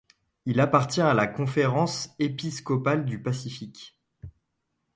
[0.47, 3.95] Ile appartient à la conférence épiscopale du Pacifique.